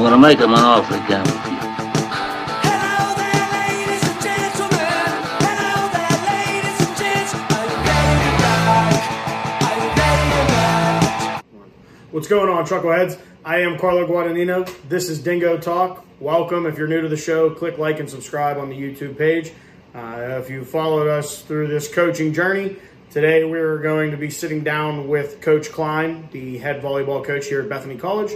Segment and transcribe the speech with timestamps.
[0.00, 1.58] I'm gonna make him an offer again with you.
[12.12, 13.20] What's going on, Truckleheads?
[13.44, 14.74] I am Carlo Guadagnino.
[14.88, 16.06] This is Dingo Talk.
[16.18, 16.64] Welcome.
[16.64, 19.52] If you're new to the show, click like and subscribe on the YouTube page.
[19.94, 22.76] Uh, if you followed us through this coaching journey,
[23.10, 27.60] today we're going to be sitting down with Coach Kline, the head volleyball coach here
[27.60, 28.32] at Bethany College.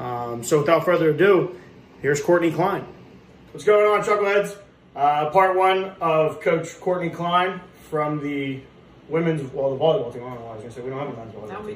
[0.00, 1.54] Um, so without further ado,
[2.00, 2.86] here's Courtney Kline.
[3.52, 4.56] What's going on, Chuckleheads?
[4.96, 8.60] Uh, part one of Coach Courtney Kline from the
[9.08, 10.22] women's, well, the volleyball team.
[10.22, 11.52] I don't know why I was going to say we don't have a men's volleyball
[11.52, 11.74] No, we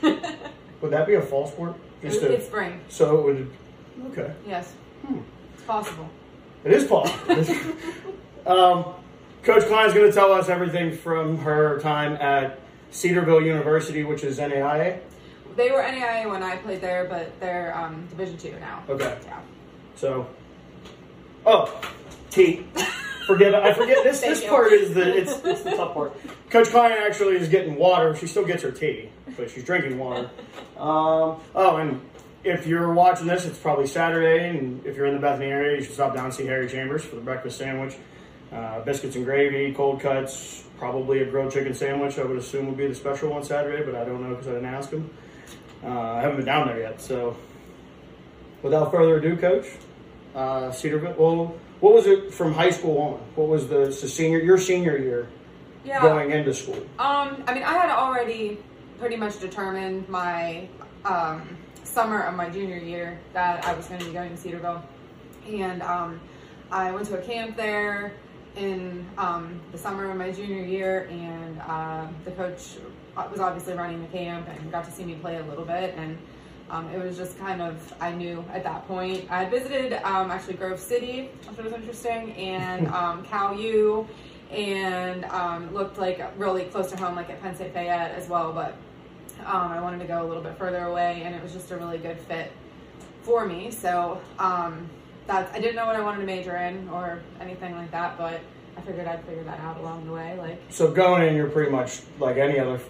[0.00, 0.12] team.
[0.22, 0.36] don't.
[0.82, 1.74] Would that be a fall sport?
[2.02, 2.80] it's, a- it's spring.
[2.88, 3.50] So it would.
[4.12, 4.74] Okay, Yes.
[5.54, 6.08] It's possible.
[6.64, 7.34] it is possible.
[8.46, 8.84] um,
[9.42, 12.58] Coach Kline is going to tell us everything from her time at
[12.90, 15.00] Cedarville University, which is NAIA.
[15.56, 18.82] They were NAIA when I played there, but they're um, Division two now.
[18.88, 19.40] Okay, Yeah.
[19.96, 20.26] so
[21.46, 21.80] oh,
[22.30, 22.66] T.
[23.26, 24.20] Forget I forget this.
[24.26, 24.48] This you.
[24.50, 26.12] part is the it's, it's the tough part.
[26.50, 28.14] Coach Kline actually is getting water.
[28.14, 30.30] She still gets her tea, but she's drinking water.
[30.76, 32.00] Um, oh, and
[32.44, 35.82] if you're watching this, it's probably Saturday, and if you're in the Bethany area, you
[35.82, 37.96] should stop down and see Harry Chambers for the breakfast sandwich,
[38.52, 42.18] uh, biscuits and gravy, cold cuts, probably a grilled chicken sandwich.
[42.18, 44.52] I would assume would be the special one Saturday, but I don't know because I
[44.52, 45.10] didn't ask him.
[45.84, 47.36] Uh, I haven't been down there yet, so.
[48.62, 49.66] Without further ado, Coach,
[50.34, 51.14] uh, Cedarville.
[51.18, 53.12] Well, what was it from high school on?
[53.34, 55.28] What was the, so senior your senior year
[55.84, 56.00] Yeah.
[56.00, 56.78] going into school?
[56.98, 58.58] Um, I mean, I had already
[58.98, 60.66] pretty much determined my
[61.04, 64.82] um, summer of my junior year that I was going to be going to Cedarville,
[65.46, 66.20] and um,
[66.72, 68.14] I went to a camp there
[68.56, 72.78] in um, the summer of my junior year, and uh, the coach
[73.16, 76.18] was obviously running the camp and got to see me play a little bit, and
[76.70, 80.54] um, it was just kind of I knew at that point I visited um, actually
[80.54, 84.06] Grove City, which was interesting, and um, Cal U
[84.50, 88.52] and um, looked like really close to home, like at Penn State Fayette as well.
[88.52, 88.76] But
[89.44, 91.76] um, I wanted to go a little bit further away, and it was just a
[91.76, 92.52] really good fit
[93.22, 93.70] for me.
[93.70, 94.88] So um,
[95.26, 98.40] that's I didn't know what I wanted to major in or anything like that, but
[98.76, 100.36] I figured I'd figure that out along the way.
[100.38, 102.80] Like So going in, you're pretty much like any other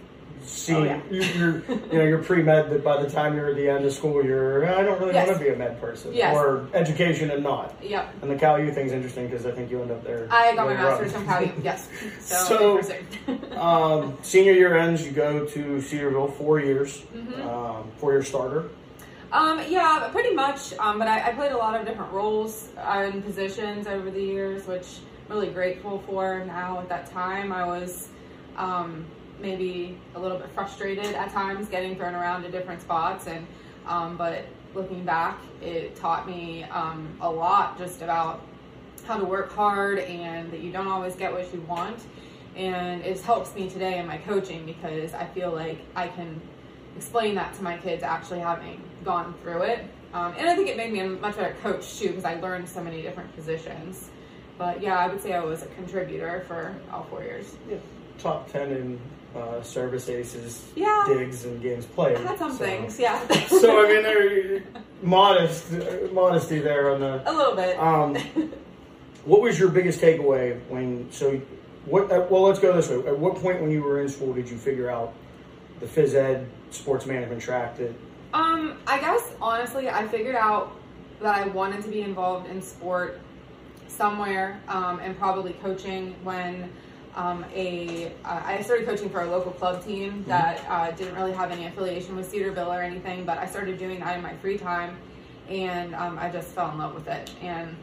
[0.44, 1.02] senior.
[1.04, 2.70] Oh, you- You're, you know, you're pre med.
[2.70, 5.26] That by the time you're at the end of school, you're I don't really Yes.
[5.28, 6.34] want to be a med person, Yes.
[6.36, 7.74] or education and not.
[7.82, 10.26] yep, And the Cal U thing's interesting because I think you end up there.
[10.30, 11.52] I got my master's from Cal U.
[11.62, 11.88] Yes,
[12.20, 13.56] so, So-.
[13.56, 17.48] Um, senior year ends, you go to Cedarville, four years, Mm-hmm.
[17.48, 18.64] um, four year starter.
[19.32, 20.72] Um, yeah, pretty much.
[20.78, 24.66] Um, but I, I played a lot of different roles and positions over the years,
[24.66, 24.86] which
[25.28, 26.78] I'm really grateful for now.
[26.78, 28.08] At that time, I was
[28.56, 29.04] um,
[29.40, 33.46] maybe a little bit frustrated at times getting thrown around to different spots, and
[33.86, 38.42] um, but looking back, it taught me um, a lot just about
[39.06, 41.98] how to work hard and that you don't always get what you want.
[42.56, 46.40] And it helps me today in my coaching because I feel like I can
[46.96, 49.84] explain that to my kids actually having gone through it.
[50.12, 52.68] Um, and I think it made me a much better coach too because I learned
[52.68, 54.10] so many different positions.
[54.58, 57.56] But yeah, I would say I was a contributor for all four years.
[58.18, 59.00] top 10 in
[59.36, 61.04] uh, service aces, Yeah.
[61.06, 62.16] digs, and games played.
[62.16, 62.64] I had some so.
[62.64, 63.20] things, yeah.
[63.48, 64.62] So, I mean, there,
[65.02, 67.22] modest, uh, modesty there on the.
[67.30, 67.78] a little bit.
[67.78, 68.14] Um,
[69.24, 71.10] what was your biggest takeaway when?
[71.12, 71.40] So,
[71.84, 72.10] what?
[72.10, 73.06] Uh, well, let's go this way.
[73.06, 75.12] At what point when you were in school did you figure out
[75.80, 77.76] the phys ed sports management track?
[77.76, 77.92] That
[78.34, 80.72] Um, I guess honestly, I figured out
[81.20, 83.20] that I wanted to be involved in sport
[83.88, 86.70] somewhere, um, and probably coaching when
[87.16, 91.32] um, a uh, I started coaching for a local club team that uh, didn't really
[91.32, 94.58] have any affiliation with Cedarville or anything, but I started doing that in my free
[94.58, 94.96] time,
[95.48, 97.30] and um, I just fell in love with it.
[97.40, 97.74] And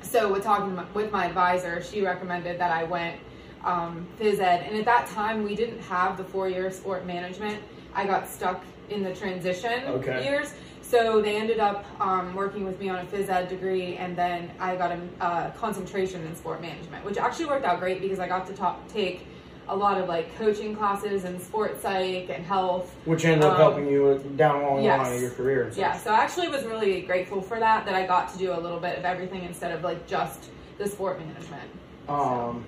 [0.00, 3.20] so, with talking with my advisor, she recommended that I went
[3.64, 7.62] um, phys ed, and at that time we didn't have the four year sport management.
[7.94, 10.24] I got stuck in the transition Okay.
[10.24, 10.54] years.
[10.88, 14.50] So they ended up um, working with me on a phys ed degree, and then
[14.58, 18.26] I got a uh, concentration in sport management, which actually worked out great because I
[18.26, 19.26] got to talk, take
[19.68, 22.90] a lot of like coaching classes and sports psych and health.
[23.04, 25.70] which ended up Um, helping you down along the line of your career.
[25.76, 28.58] Yeah, so I actually was really grateful for that, that I got to do a
[28.58, 30.48] little bit of everything instead of like just
[30.78, 31.70] the sport management.
[32.08, 32.64] Um,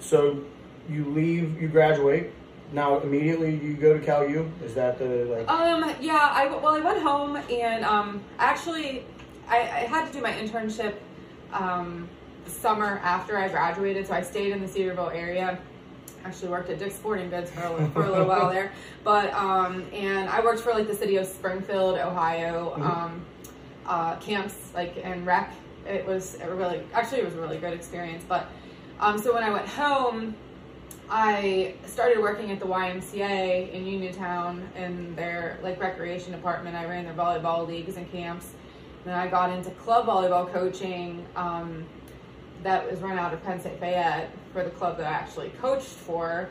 [0.00, 0.42] so
[0.90, 2.32] you leave, you graduate.
[2.72, 4.50] Now immediately you go to Cal U.
[4.64, 5.48] Is that the like?
[5.50, 9.04] Um, yeah, I well, I went home and um, actually,
[9.48, 10.94] I, I had to do my internship
[11.52, 12.08] um,
[12.44, 15.58] the summer after I graduated, so I stayed in the Cedarville area.
[16.24, 18.72] Actually worked at Dick's Sporting Goods for a, little- for a little while there,
[19.04, 22.74] but um, and I worked for like the city of Springfield, Ohio.
[22.78, 22.82] Mhm.
[22.82, 23.24] Um,
[23.84, 25.52] uh, camps like in rec.
[25.86, 28.24] It was a really actually it was a really good experience.
[28.28, 28.46] But
[29.00, 30.36] um, so when I went home,
[31.10, 36.76] I started working at the YMCA in Uniontown in their like recreation department.
[36.76, 38.52] I ran their volleyball leagues and camps.
[39.04, 41.26] Then I got into club volleyball coaching.
[41.36, 41.84] Um,
[42.62, 45.88] that was run out of Penn State Fayette for the club that I actually coached
[45.88, 46.48] for,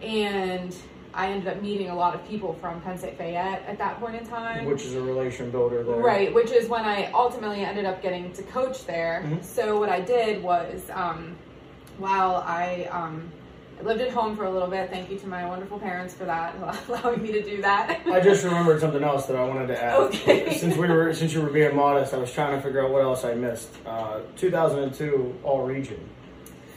[0.00, 0.74] and
[1.12, 4.14] I ended up meeting a lot of people from Penn State Fayette at that point
[4.14, 4.66] in time.
[4.66, 5.96] Which is a relation builder there.
[5.96, 9.24] Right, which is when I ultimately ended up getting to coach there.
[9.26, 9.42] Mhm.
[9.42, 11.34] So what I did was, um,
[11.98, 13.32] while I um,
[13.78, 16.24] I lived at home for a little bit, thank you to my wonderful parents for
[16.24, 16.54] that,
[16.88, 18.00] allowing me to do that.
[18.06, 19.94] I just remembered something else that I wanted to add.
[20.00, 20.58] Okay.
[20.58, 23.02] Since we were since you were being modest, I was trying to figure out what
[23.02, 23.70] else I missed.
[23.86, 26.00] Uh, 2002 All Region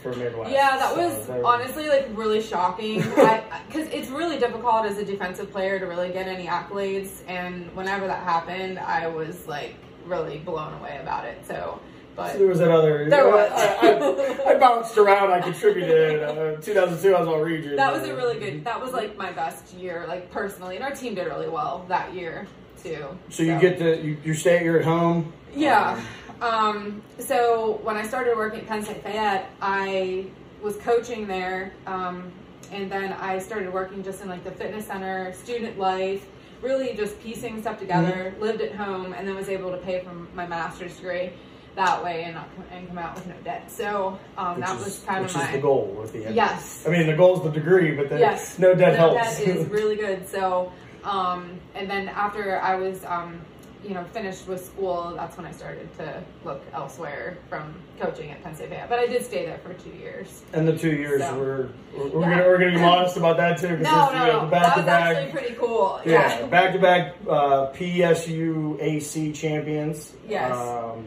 [0.02, 0.52] for Midwest.
[0.52, 3.00] Yeah, that was honestly like really shocking
[3.66, 7.22] because it's really difficult as a defensive player to really get any accolades.
[7.28, 9.74] And whenever that happened, I was like
[10.06, 11.44] really blown away about it.
[11.46, 11.80] So,
[12.14, 13.08] but There was that other.
[13.08, 13.50] There was.
[13.52, 15.32] I, I, I bounced around.
[15.32, 16.22] I contributed.
[16.22, 17.76] Uh, 2002, I was all region.
[17.76, 18.64] that was a really good.
[18.64, 22.14] That was like my best year, like personally, and our team did really well that
[22.14, 22.46] year
[22.82, 23.06] too.
[23.30, 24.64] So you get to you, you stay.
[24.64, 25.32] You're at home.
[25.54, 26.02] Yeah.
[26.40, 30.26] Um, so when I started working at Penn State Fayette, I
[30.60, 32.32] was coaching there, um,
[32.72, 36.26] and then I started working just in like the fitness center, student life,
[36.60, 38.34] really just piecing stuff together.
[38.40, 41.30] Lived at home, and then was able to pay for my master's degree
[41.74, 43.70] that way and not and come out with no debt.
[43.70, 46.34] So um, that is, was kind of is my the goal with the end.
[46.34, 46.84] yes.
[46.86, 48.58] I mean, the goal is the degree, but then Yes.
[48.58, 49.38] no debt no, helps.
[49.38, 50.28] That is really good.
[50.28, 50.72] So,
[51.04, 53.40] um, and then after I was, um,
[53.82, 58.40] you know, finished with school, that's when I started to look elsewhere from coaching at
[58.44, 58.88] Penn State Fayette.
[58.88, 60.42] But I did stay there for two years.
[60.52, 61.36] and the two years So.
[61.36, 62.28] we're we're, Yeah.
[62.30, 63.78] gonna we're gonna be modest about that too.
[63.78, 66.00] No, no, you know, That back to was actually pretty cool.
[66.04, 66.46] Yeah, Yeah.
[66.46, 70.12] back to back uh, PSU AC champions.
[70.28, 70.52] Yes.
[70.54, 71.06] Um,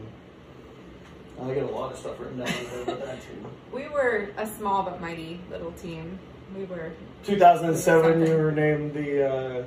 [1.42, 2.48] I got a lot of stuff written down
[2.82, 3.46] about that too.
[3.72, 6.18] We were a small but mighty little team.
[6.56, 6.92] We were.
[7.24, 9.64] 2007, you were named the uh,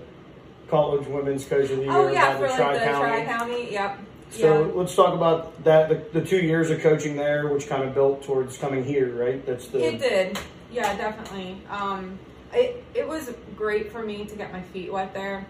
[0.67, 3.23] college women's coach of the year Oh yeah, by for the like Tri the County.
[3.23, 3.71] Tri County.
[3.71, 3.99] Yep.
[4.31, 4.71] So yeah.
[4.73, 5.89] let's talk about that.
[5.89, 9.45] The, the two years of coaching there, which kind of built towards coming here, right?
[9.45, 10.39] That's the It did.
[10.71, 11.61] Yeah, definitely.
[11.69, 12.17] Um,
[12.53, 15.45] it, it was great for me to get my feet wet there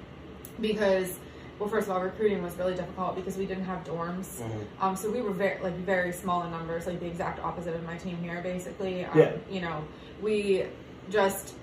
[0.59, 1.19] because,
[1.59, 4.39] well, first of all, recruiting was really difficult because we didn't have dorms.
[4.39, 4.49] Mhm.
[4.81, 7.83] Um, so we were very, like, very small in numbers, like the exact opposite of
[7.85, 9.03] my team here, basically.
[9.05, 9.31] Um, Yeah.
[9.49, 9.83] You know,
[10.21, 10.65] we
[11.09, 11.55] just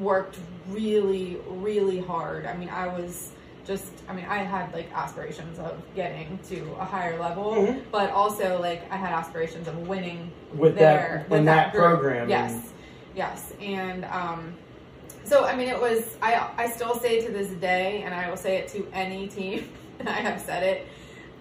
[0.00, 0.38] worked
[0.70, 2.46] really, really hard.
[2.46, 3.32] I mean, I was
[3.66, 7.82] just, I mean, I had like aspirations of getting to a higher level, Mhm.
[7.92, 11.84] but also like I had aspirations of winning with there that with in that, group.
[11.84, 12.30] program.
[12.30, 12.72] Yes,
[13.14, 14.54] yes, and um,
[15.28, 16.04] so I mean, it was.
[16.22, 19.68] I I still say to this day, and I will say it to any team.
[19.98, 20.86] and I have said it.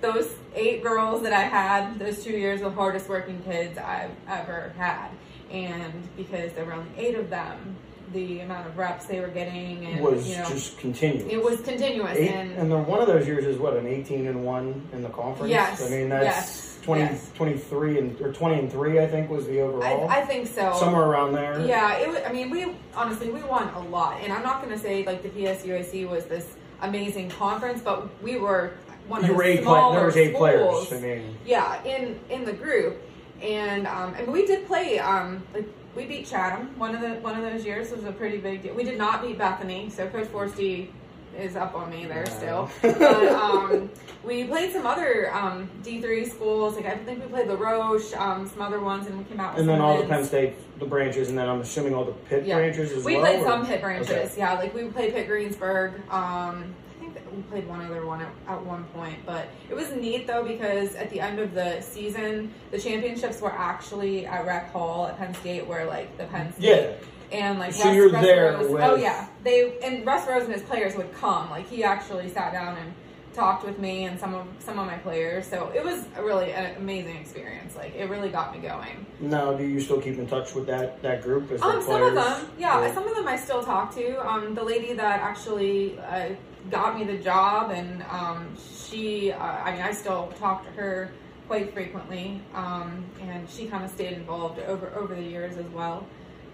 [0.01, 4.73] Those eight girls that I had, those two years, the hardest working kids I've ever
[4.77, 5.09] had,
[5.51, 7.75] and because there were only eight of them,
[8.13, 11.31] the amount of reps they were getting, and was you know, just continuous.
[11.31, 14.27] it was continuous, Eight, and and then one of those years is what an 18
[14.27, 15.49] and one in the conference.
[15.49, 17.31] Yes, I mean that's yes, 20, yes.
[17.35, 18.97] 23 and or 20 and three.
[18.99, 20.09] I think was the overall.
[20.09, 20.73] I, I think so.
[20.79, 21.59] Somewhere around there.
[21.59, 24.73] Yeah, it was, I mean, we honestly we won a lot, and I'm not going
[24.73, 28.71] to say like the PSUAC was this amazing conference, but we were
[29.09, 29.61] one You of were the eight.
[29.63, 30.87] Smaller there was eight schools.
[30.87, 30.93] players.
[30.93, 32.97] I mean, Yeah, in in the group,
[33.41, 34.97] and um, and we did play.
[34.99, 38.37] Um, like we beat Chatham one of the one of those years was a pretty
[38.37, 38.73] big deal.
[38.73, 40.87] We did not beat Bethany, so Coach Forsty
[41.37, 42.29] is up on me there No.
[42.29, 42.69] still.
[42.99, 43.89] But um,
[44.23, 46.75] we played some other um, D three schools.
[46.75, 49.53] Like I think we played La Roche, um, some other ones, and we came out
[49.53, 50.07] with and then all the.
[50.07, 52.55] Penn State, the branches, and then I'm assuming all the pit Yeah.
[52.57, 53.21] branches as We well.
[53.23, 54.31] played or- some pit branches, Okay.
[54.37, 54.53] yeah.
[54.53, 55.93] Like we played Pitt Greensburg.
[56.09, 59.75] Um, I think that we played one other one at, at one point, but it
[59.75, 64.45] was neat though because at the end of the season, the championships were actually at
[64.45, 66.91] Rec Hall at Penn State, where like the Penn State Yeah.
[67.31, 70.43] And like So Russ, you're Russ there Rose, with- oh yeah, they and Russ Rose
[70.43, 71.49] and his players would come.
[71.49, 72.93] Like he actually sat down and
[73.33, 75.45] talked with me and some of some of my players.
[75.45, 77.75] So it was a really an amazing experience.
[77.75, 79.05] Like it really got me going.
[79.19, 81.51] Now, do you still keep in touch with that that group?
[81.51, 84.27] As Um, some of them, yeah, Or- some of them I still talk to.
[84.27, 86.29] Um, the lady that actually uh,
[86.71, 88.55] got me the job, and um,
[88.89, 91.11] she, uh, I mean, I still talk to her
[91.47, 96.05] quite frequently, um, and she kind of stayed involved over over the years as well.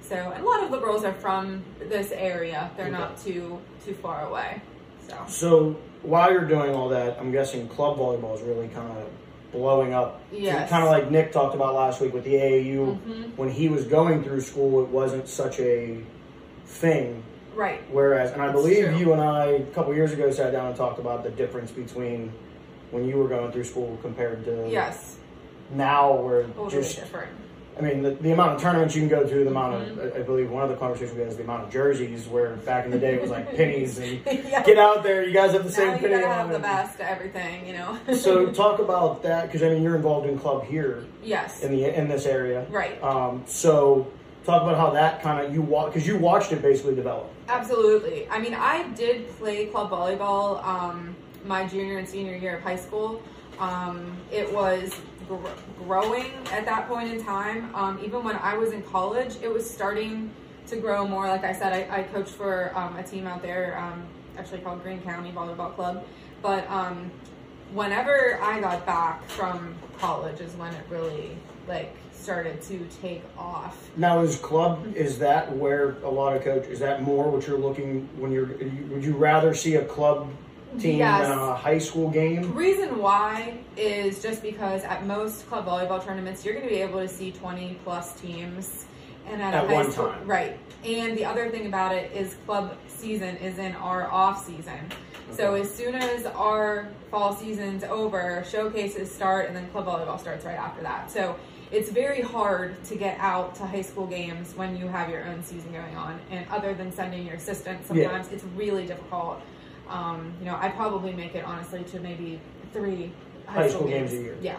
[0.10, 4.62] So, a lot of liberals are from this area; they're not too too far away.
[5.08, 9.08] So, So while you're doing all that, I'm guessing club volleyball is really kind of
[9.52, 10.22] blowing up.
[10.32, 10.70] Yes.
[10.70, 12.98] Kind of like Nick talked about last week with the AAU.
[13.08, 13.38] Mhm.
[13.38, 15.98] When he was going through school, it wasn't such a
[16.66, 17.24] thing.
[17.56, 18.96] right, Whereas, and I That's believe true.
[18.98, 22.32] you and I a couple years ago sat down and talked about the difference between
[22.90, 25.18] when you were going through school compared to Yes,
[25.72, 27.30] now, totally just different.
[27.78, 30.00] I mean, the, the amount of tournaments you can go to, the amount Mm-hmm.
[30.00, 32.28] of, I, I believe one of the conversations we had is the amount of jerseys,
[32.28, 34.62] where back in the day it was like pennies and Yeah.
[34.64, 37.00] get out there, you guys have the Now same you penny gotta have the best
[37.00, 37.98] everything, you know.
[38.16, 41.98] So talk about that, because I mean, you're involved in club here yes, in the
[41.98, 42.66] in this area.
[42.70, 43.02] right.
[43.02, 44.12] Um, so
[44.46, 47.30] talk about how that kind of, you watch, because you watched it basically develop.
[47.48, 48.28] Absolutely.
[48.30, 51.16] I mean, I did play club volleyball um,
[51.46, 53.22] my junior and senior year of high school.
[53.60, 54.94] Um, it was
[55.28, 55.48] gr-
[55.80, 57.74] growing at that point in time.
[57.76, 60.32] Um, even when I was in college, it was starting
[60.68, 61.28] to grow more.
[61.28, 64.04] Like I said, I, I coached for um, a team out there, um,
[64.38, 66.06] actually called Greene County Volleyball Club.
[66.42, 67.12] But um,
[67.74, 71.38] whenever I got back from college is when it really
[71.68, 73.90] like started to take off.
[73.98, 77.58] Now, is club is that where a lot of coach is that more what you're
[77.58, 78.48] looking when you're?
[78.48, 80.30] Would you rather see a club
[80.80, 81.28] team Yes.
[81.30, 82.54] a high school game?
[82.54, 87.00] Reason why is just because at most club volleyball tournaments you're going to be able
[87.00, 88.86] to see 20 plus teams
[89.28, 90.28] and at, At a high one school, time.
[90.28, 94.80] right and the other thing about it is club season is in our off season
[95.32, 100.44] so as soon as our fall season's over showcases start and then club volleyball starts
[100.46, 101.36] right after that so
[101.72, 105.42] it's very hard to get out to high school games when you have your own
[105.42, 108.04] season going on and other than sending your assistant Yeah.
[108.10, 109.42] sometimes it's really difficult
[109.94, 112.42] um, you know, I probably make it honestly to maybe
[112.74, 113.12] three
[113.46, 114.38] high, High school games a year.
[114.42, 114.58] Yeah.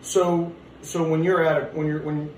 [0.00, 0.52] So,
[0.82, 2.32] so when you're at it, when you're when,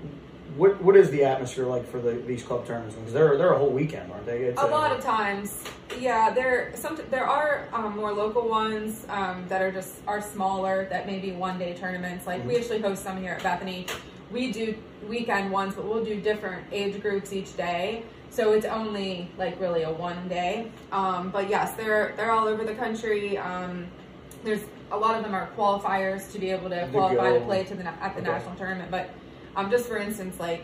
[0.55, 2.95] what what is the atmosphere like for the these club tournaments?
[2.95, 4.45] Because they're they're a whole weekend, aren't they?
[4.45, 5.63] It's A lot of times,
[5.99, 6.31] yeah.
[6.31, 11.05] There some there are um, more local ones um, that are just are smaller that
[11.05, 12.25] maybe one day tournaments.
[12.25, 13.85] Like we actually host some here at Bethany.
[14.31, 14.75] We do
[15.07, 18.03] weekend ones, but we'll do different age groups each day.
[18.31, 20.71] So it's only like really a one day.
[20.91, 23.37] Um, but yes, they're they're all over the country.
[23.37, 23.87] Um,
[24.43, 27.75] there's a lot of them are qualifiers to be able to qualify to play to
[27.75, 28.31] the at the Okay.
[28.31, 28.91] national tournament.
[28.91, 29.09] But
[29.55, 30.63] um, just for instance, like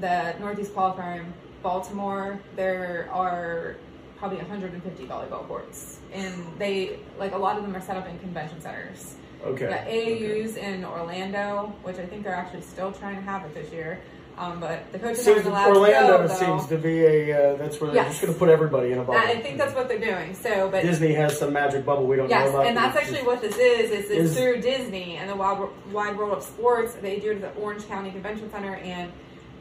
[0.00, 3.76] the Northeast qualifier in Baltimore, there are
[4.18, 8.18] probably 150 volleyball courts, and they like a lot of them are set up in
[8.20, 9.16] convention centers.
[9.44, 9.68] Okay.
[9.68, 13.70] Yeah, AAU's in Orlando, which I think they're actually still trying to have it this
[13.72, 14.00] year.
[14.36, 16.34] Um, but the coaches Seems, aren't allowed Orlando to go.
[16.34, 18.08] seems to be a uh, that's where they're Yes.
[18.14, 19.14] just going to put everybody in a bubble.
[19.20, 20.34] I think that's what they're doing.
[20.34, 22.66] So, but Disney has some magic bubble we don't know Yes, about.
[22.66, 23.90] and that's actually what this is.
[23.92, 26.94] Is it's Is- through Disney and the Wide, Wide World of Sports.
[26.94, 29.12] They do it at the Orange County Convention Center, and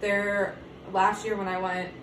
[0.02, 0.56] there
[0.92, 1.94] last year when I went, it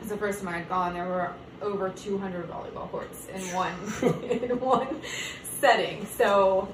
[0.00, 0.92] was the first time I had gone.
[0.92, 1.32] There were
[1.62, 3.72] over 200 volleyball courts in one
[4.30, 5.00] in one
[5.58, 6.04] setting.
[6.18, 6.68] So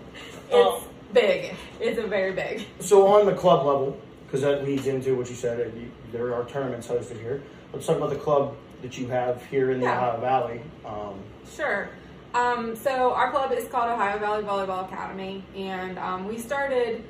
[0.47, 0.83] it's Oh.
[1.13, 1.55] big.
[1.81, 2.67] It's a very big.
[2.81, 5.73] So on the club level, because that leads into what you said,
[6.13, 7.43] there are tournaments hosted here.
[7.73, 9.99] Let's talk about the club that you have here in the Yeah.
[10.09, 10.61] Ohio Valley.
[10.85, 11.15] Um,
[11.55, 11.89] Sure.
[12.35, 17.03] Um, so our club is called Ohio Valley Volleyball Academy, and um, we started.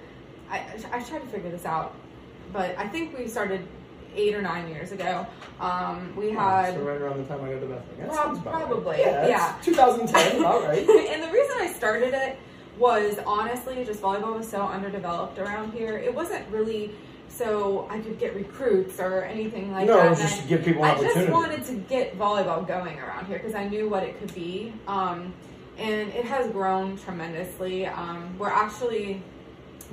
[0.50, 0.60] I,
[0.92, 1.94] I tried to figure this out,
[2.52, 3.66] but I think we started
[4.14, 5.26] eight or nine years ago.
[5.60, 6.74] Um, we had.
[6.74, 7.98] so right around the time I got to Bethany.
[7.98, 8.66] That Prob- sounds about right.
[8.66, 9.26] probably, Yeah.
[9.28, 9.54] yeah.
[9.62, 10.44] 2010.
[10.44, 10.78] all right.
[10.88, 12.38] and the reason I started it
[12.78, 15.96] was honestly just volleyball was so underdeveloped around here.
[15.96, 16.90] It wasn't really
[17.28, 20.06] so I could get recruits or anything like no, that.
[20.06, 23.38] And just I- to give people I just wanted to get volleyball going around here
[23.38, 24.72] because I knew what it could be.
[24.86, 25.34] Um,
[25.78, 27.86] and it has grown tremendously.
[27.86, 29.22] Um, we're actually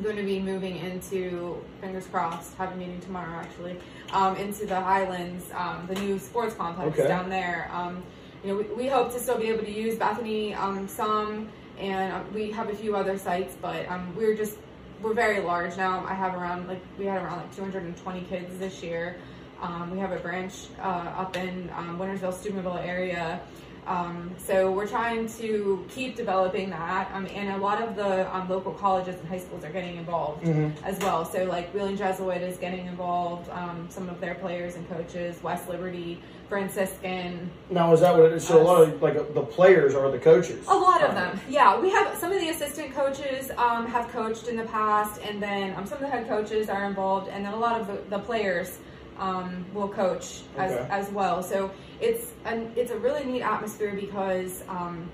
[0.02, 3.78] going to be moving into, fingers crossed, have a meeting tomorrow actually,
[4.12, 7.08] um, into the Highlands, um, the new sports complex Okay.
[7.08, 7.70] down there.
[7.74, 8.02] Um,
[8.44, 11.50] you know, we, we hope to still be able to use Bethany um, some,
[11.80, 14.58] and um, we have a few other sites, but um, we're just
[15.02, 16.06] we're very large now.
[16.08, 19.18] I have around like we had around like 220 kids this year.
[19.62, 23.40] Um, we have a branch uh, up in um, Wintersville, Steubenville area.
[23.88, 28.50] Um, so we're trying to keep developing that, um, and a lot of the um,
[28.50, 30.72] local colleges and high schools are getting involved Mhm.
[30.86, 31.26] as well.
[31.26, 35.68] So like Wheeling Jesuit is getting involved, um, some of their players and coaches, West
[35.68, 38.48] Liberty, Franciscan, Now is that what it is?
[38.48, 40.66] So a lot of like the players are the coaches.
[40.68, 41.78] a lot of them, yeah.
[41.80, 45.74] We have some of the assistant coaches um, have coached in the past, and then
[45.76, 48.20] um, some of the head coaches are involved, and then a lot of the, the
[48.20, 48.78] players
[49.20, 50.88] um, will coach as, Okay.
[50.90, 51.44] as well.
[51.44, 51.70] So
[52.04, 55.10] it's an, it's a really neat atmosphere because um,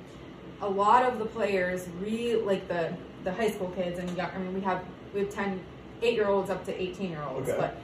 [0.61, 2.93] a lot of the players really like the
[3.23, 4.29] the high school kids and young.
[4.33, 4.81] I mean, we have
[5.13, 5.59] we have 10,
[6.01, 7.57] 8 year olds up to eighteen year olds, Okay.
[7.59, 7.77] but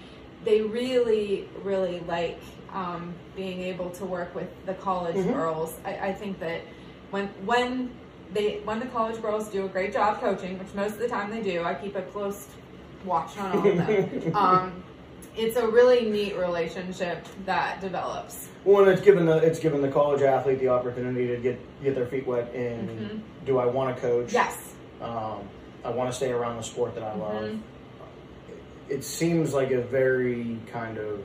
[0.43, 2.39] they really really like
[2.73, 5.33] um, being able to work with the college Mhm.
[5.33, 5.77] girls.
[5.85, 6.61] I, I think that
[7.11, 7.91] when when
[8.33, 11.29] they when the college girls do a great job coaching, which most of the time
[11.29, 12.47] they do, I keep a close
[13.05, 14.35] watch on all of them.
[14.35, 14.83] um,
[15.37, 18.47] it's a really neat relationship that develops.
[18.63, 21.95] Well, and it's given the it's given the college athlete the opportunity to get get
[21.95, 22.87] their feet wet in.
[22.87, 23.45] Mhm.
[23.45, 24.33] Do I want to coach?
[24.33, 24.57] Yes,
[25.01, 25.41] Um,
[25.83, 27.43] I want to stay around the sport that I love.
[27.43, 27.59] Mhm.
[28.89, 31.19] It seems like a very kind of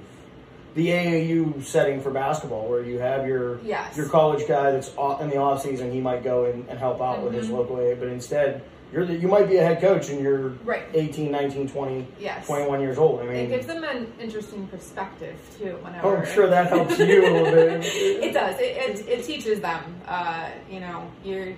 [0.74, 3.96] the AAU setting for basketball, where you have your Yes.
[3.96, 4.88] your college guy that's
[5.20, 7.52] in the off season, he might go and, and help out with his Mhm.
[7.54, 10.82] local A, but instead you're the, you might be a head coach and you're Right.
[10.94, 12.46] 18, 19, 20, Yes.
[12.46, 13.20] 21 years old.
[13.20, 15.78] I mean, It gives them an interesting perspective too.
[15.82, 17.84] Whenever I'm sure that helps you a little bit.
[17.84, 18.58] it does.
[18.58, 19.82] It, it, it teaches them.
[20.06, 21.54] Uh, you know, you're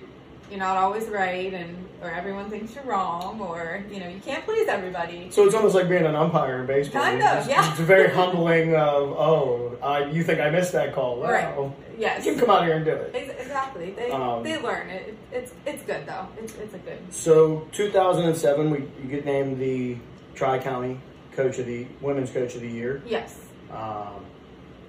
[0.49, 4.43] you're not always right, and or everyone thinks you're wrong, or you know, you can't
[4.45, 5.29] please everybody.
[5.31, 7.01] So it's almost like being an umpire in baseball.
[7.01, 7.71] Kind It's of, just- yeah.
[7.71, 8.75] It's very humbling.
[8.75, 11.19] Of oh, uh, you think I missed that call?
[11.19, 11.71] Well, Right.
[11.97, 12.25] Yes.
[12.25, 13.15] You can come out here and do it.
[13.39, 13.91] Exactly.
[13.91, 15.15] They Um, they learn it.
[15.31, 16.27] It's it's good though.
[16.41, 16.97] It's it's a good.
[17.11, 19.97] So 2007, we you get named the
[20.35, 20.99] Tri County
[21.33, 23.01] Coach of the Women's Coach of the Year.
[23.05, 23.39] Yes.
[23.71, 24.25] Um,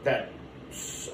[0.05, 0.31] that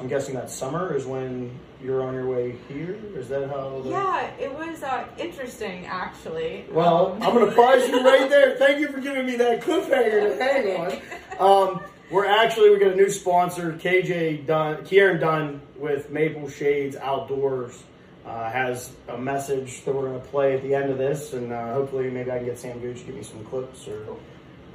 [0.01, 1.51] I'm guessing that summer is when
[1.83, 2.99] you're on your way here.
[3.15, 3.81] Is that how?
[3.83, 6.67] The, Yeah, it was uh, interesting actually.
[6.71, 8.57] Well, I'm going to prize you right there.
[8.57, 11.01] Thank you for giving me that cliffhanger to hang
[11.41, 11.73] on.
[11.73, 16.97] Um, we're actually we got a new sponsor, KJ Dunn, Kieran Dunn with Maple Shades
[16.97, 17.83] Outdoors.
[18.27, 21.53] Uh, has a message that we're going to play at the end of this, and
[21.53, 23.89] uh, hopefully maybe I can get Sam Gooch to give me some clips.
[23.89, 24.17] Or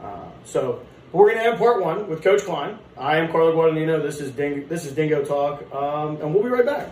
[0.02, 0.82] uh, so
[1.16, 2.78] we're going to end part one with Coach Kline.
[2.98, 4.02] I am Carlo Guadagnino.
[4.02, 6.90] This is Ding, this is Dingo Talk, um, and we'll be right back.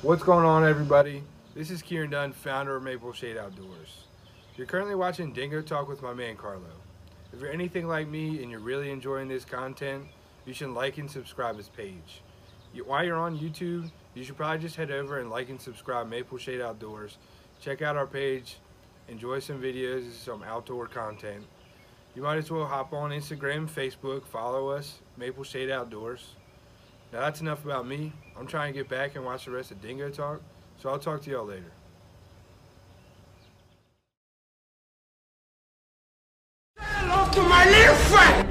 [0.00, 1.22] What's going on, everybody?
[1.54, 4.04] This is Kieran Dunn, founder of Maple Shade Outdoors.
[4.56, 6.62] You're currently watching Dingo Talk with my man Carlo.
[7.34, 10.06] If you're anything like me and you're really enjoying this content,
[10.46, 12.22] you should like and subscribe his page.
[12.72, 16.08] You, while you're on YouTube, you should probably just head over and like and subscribe
[16.08, 17.18] Maple Shade Outdoors.
[17.60, 18.56] Check out our page,
[19.08, 21.44] enjoy some videos, some outdoor content.
[22.14, 26.36] You might as well hop on Instagram, Facebook, follow us, Maple Shade Outdoors.
[27.12, 28.12] Now that's enough about me.
[28.38, 30.40] I'm trying to get back and watch the rest of Dingo Talk,
[30.80, 31.72] so I'll talk to y'all later.
[36.78, 38.43] Hello to my little friend.